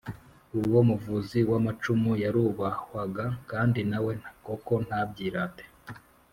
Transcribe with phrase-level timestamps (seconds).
[0.59, 4.13] uwo muvuzi w’amacumu yarubahwaga kandi na we
[4.45, 5.65] koko ntabyirate